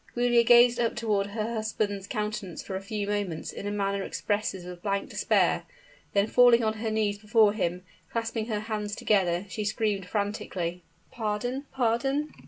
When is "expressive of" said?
4.01-4.81